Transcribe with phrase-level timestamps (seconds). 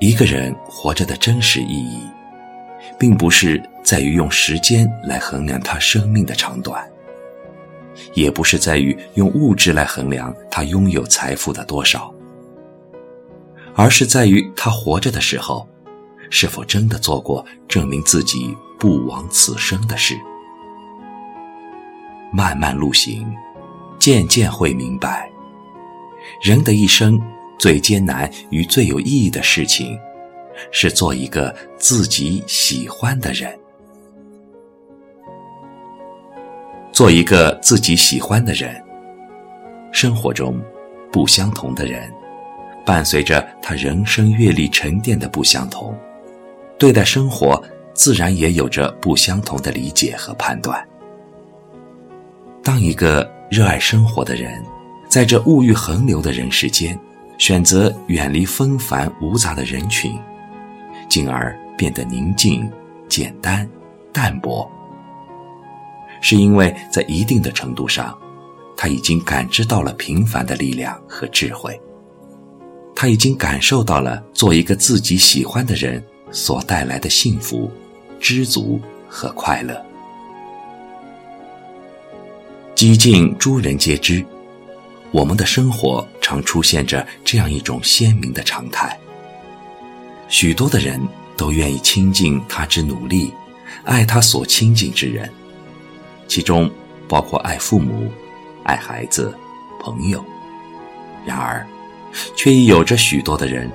[0.00, 2.00] 一个人活着的真实意义，
[2.98, 6.82] 并不是在于用时间来衡量他生命的长短，
[8.14, 12.10] 也不是在于用物质来衡量他拥有财富的多少，
[13.74, 15.68] 而是在于他活着的时候，
[16.30, 20.18] 是否真的做过证明自己不枉此生的事。
[22.32, 23.30] 漫漫路行，
[23.98, 25.30] 渐渐会明白，
[26.40, 27.20] 人的一生。
[27.60, 30.00] 最艰难与最有意义的事情，
[30.72, 33.54] 是做一个自己喜欢的人。
[36.90, 38.82] 做一个自己喜欢的人。
[39.92, 40.58] 生活中，
[41.12, 42.10] 不相同的人，
[42.86, 45.94] 伴随着他人生阅历沉淀的不相同，
[46.78, 50.82] 对待生活自然也有着不相同的理解和判断。
[52.62, 54.64] 当一个热爱生活的人，
[55.10, 56.98] 在这物欲横流的人世间。
[57.40, 60.12] 选择远离纷繁芜杂的人群，
[61.08, 62.70] 进而变得宁静、
[63.08, 63.66] 简单、
[64.12, 64.70] 淡泊，
[66.20, 68.16] 是因为在一定的程度上，
[68.76, 71.80] 他已经感知到了平凡的力量和智慧，
[72.94, 77.70] 他已经感受到了做一个自己喜欢的人所带来的幸福、
[78.20, 79.82] 知足和快乐。
[82.74, 84.22] 几近诸人皆知。
[85.12, 88.96] 我们的生活常出现着这样一种鲜明的常态：
[90.28, 91.00] 许多的人
[91.36, 93.34] 都愿意亲近他之努力，
[93.82, 95.28] 爱他所亲近之人，
[96.28, 96.70] 其中
[97.08, 98.08] 包括爱父母、
[98.62, 99.36] 爱孩子、
[99.80, 100.24] 朋友。
[101.26, 101.66] 然而，
[102.36, 103.68] 却亦有着许多的人，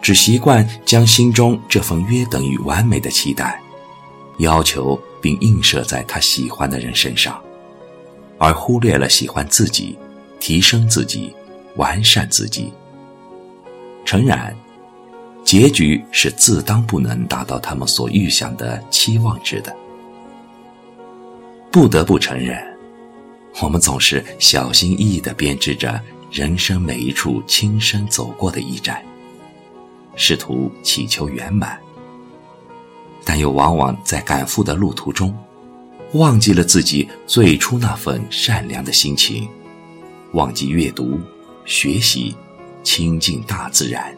[0.00, 3.60] 只习惯将心中这份约等于完美的期待，
[4.38, 7.38] 要求并映射在他喜欢的人身上，
[8.38, 9.98] 而忽略了喜欢自己。
[10.40, 11.32] 提升自己，
[11.76, 12.72] 完善自己。
[14.04, 14.54] 诚然，
[15.44, 19.74] 结局是自当不能达到他们所预想的期望值的。
[21.70, 22.60] 不得不承认，
[23.62, 26.00] 我们总是小心翼翼地编织着
[26.30, 29.02] 人生每一处亲身走过的驿站，
[30.14, 31.78] 试图祈求圆满，
[33.24, 35.34] 但又往往在赶赴的路途中，
[36.12, 39.48] 忘记了自己最初那份善良的心情。
[40.32, 41.18] 忘记阅读、
[41.64, 42.34] 学习、
[42.82, 44.14] 亲近大自然，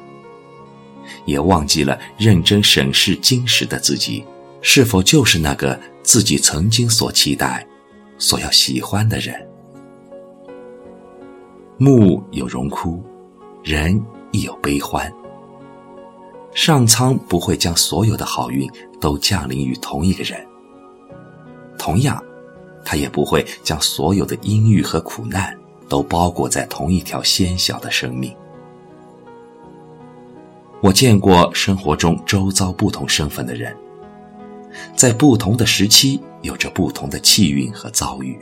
[1.24, 4.24] 也忘记了认真审视今时的自己，
[4.60, 7.66] 是否就是那个自己曾经所期待、
[8.18, 9.34] 所要喜欢的人。
[11.76, 13.02] 木有荣枯，
[13.62, 14.00] 人
[14.30, 15.12] 亦有悲欢。
[16.54, 20.46] 上苍不会将所有的好运都降临于同一个人，
[21.76, 22.22] 同样，
[22.84, 25.52] 他也不会将所有的阴郁和苦难。
[25.94, 28.34] 都包裹在同一条纤小的生命。
[30.80, 33.72] 我见过生活中周遭不同身份的人，
[34.96, 38.36] 在不同的时期有着不同的气运和遭遇。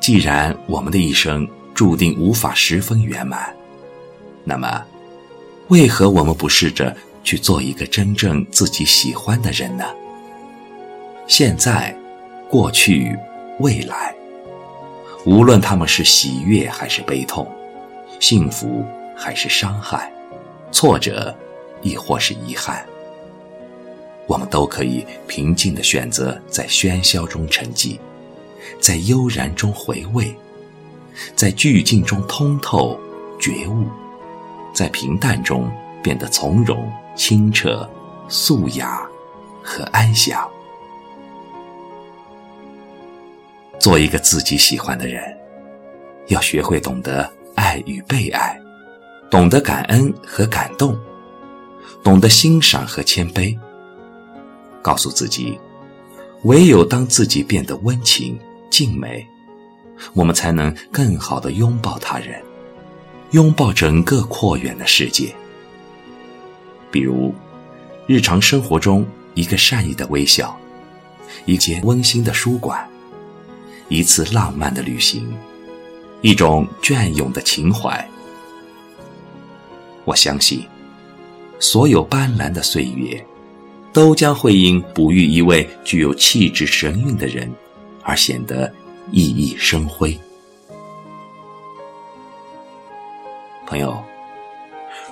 [0.00, 3.54] 既然我们的一生注定无法十分圆满，
[4.42, 4.82] 那么，
[5.68, 9.84] 为何我们不试着去做一个真正自己喜欢的人呢？
[11.26, 11.94] 现在、
[12.48, 13.14] 过去、
[13.58, 14.14] 未来。
[15.24, 17.46] 无论他们是喜悦还是悲痛，
[18.18, 18.84] 幸福
[19.16, 20.10] 还是伤害，
[20.72, 21.34] 挫折
[21.82, 22.84] 亦或是遗憾，
[24.26, 27.98] 我们都可以平静地选择在喧嚣中沉寂，
[28.80, 30.34] 在悠然中回味，
[31.36, 32.98] 在寂静中通透
[33.38, 33.86] 觉悟，
[34.72, 35.70] 在平淡中
[36.02, 37.88] 变得从容清澈、
[38.26, 39.06] 素雅
[39.62, 40.49] 和安详。
[43.80, 45.24] 做一个自己喜欢的人，
[46.28, 48.60] 要学会懂得爱与被爱，
[49.30, 50.96] 懂得感恩和感动，
[52.04, 53.58] 懂得欣赏和谦卑。
[54.82, 55.58] 告诉自己，
[56.42, 58.38] 唯有当自己变得温情
[58.68, 59.26] 静美，
[60.12, 62.38] 我们才能更好的拥抱他人，
[63.30, 65.34] 拥抱整个阔远的世界。
[66.90, 67.34] 比如，
[68.06, 70.54] 日常生活中一个善意的微笑，
[71.46, 72.86] 一间温馨的书馆。
[73.90, 75.36] 一次浪漫的旅行，
[76.22, 78.08] 一种隽永的情怀。
[80.04, 80.64] 我相信，
[81.58, 83.26] 所有斑斓的岁月，
[83.92, 87.52] 都将会因哺育一位具有气质神韵的人，
[88.04, 88.72] 而显得
[89.10, 90.16] 熠熠生辉。
[93.66, 94.00] 朋友，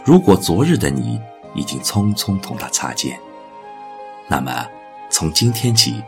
[0.05, 1.21] 如果昨日的你
[1.53, 3.19] 已经匆匆同他擦肩，
[4.29, 4.65] 那么
[5.11, 6.01] 从今天起。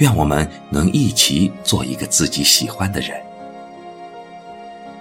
[0.00, 3.20] 愿我们能一起做一个自己喜欢的人。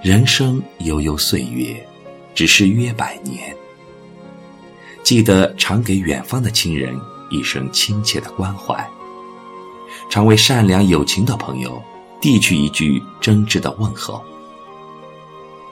[0.02, 1.76] 人生悠悠岁月，
[2.36, 3.56] 只是约百年。
[5.04, 6.94] 记得常给远方的亲人
[7.30, 8.88] 一声亲切的关怀，
[10.10, 11.82] 常为善良友情的朋友
[12.22, 14.22] 递去一句真挚的问候。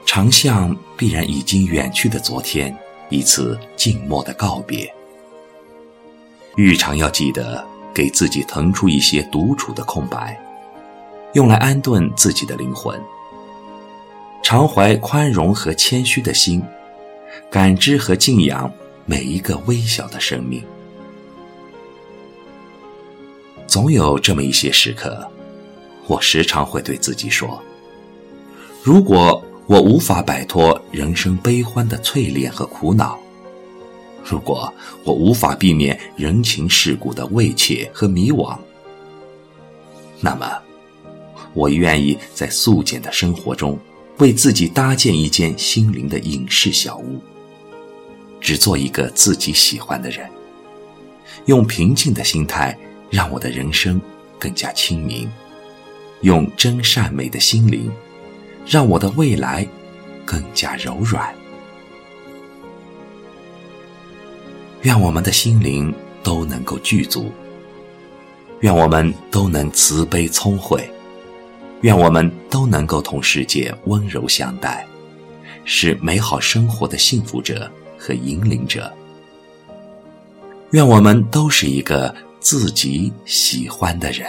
[0.05, 2.75] 常向必然已经远去的昨天
[3.09, 4.89] 一次静默的告别。
[6.55, 7.63] 日常要记得
[7.97, 10.39] 给自己腾出一些独处的空白，
[11.33, 12.95] 用来安顿自己的灵魂。
[14.43, 16.61] 常怀宽容和谦虚的心，
[17.49, 18.71] 感知和敬仰
[19.07, 20.63] 每一个微小的生命。
[23.65, 25.27] 总有这么一些时刻，
[26.05, 27.59] 我时常会对自己说：
[28.83, 33.17] 如果我无法摆脱人生悲欢的淬炼和苦恼，
[34.29, 38.57] 如果我无法避免人情世故的畏怯和迷惘，
[40.19, 40.51] 那么，
[41.53, 43.79] 我愿意在素简的生活中。
[44.17, 47.21] 为自己搭建一间心灵的隐士小屋，
[48.41, 50.27] 只做一个自己喜欢的人，
[51.45, 52.75] 用平静的心态
[53.11, 54.01] 让我的人生
[54.39, 55.29] 更加清明，
[56.21, 57.91] 用真善美的心灵
[58.65, 59.67] 让我的未来
[60.25, 61.31] 更加柔软。
[64.83, 65.93] 愿我们的心灵
[66.23, 67.31] 都能够具足，
[68.61, 70.89] 愿我们都能慈悲聪慧。
[71.81, 74.85] 愿我们都能够同世界温柔相待，
[75.63, 78.91] 是美好生活的幸福者和引领者。
[80.71, 84.27] 愿我们都是一个自己喜欢的人。